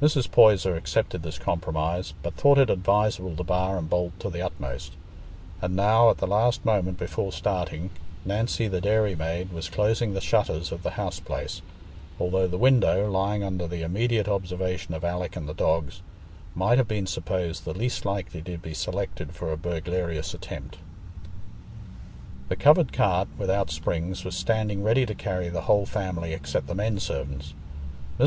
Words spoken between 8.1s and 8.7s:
Nancy,